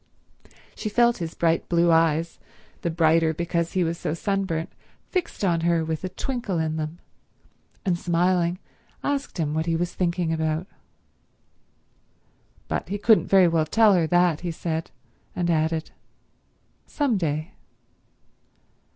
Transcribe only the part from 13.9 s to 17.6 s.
her that, he said; and added, "Some day."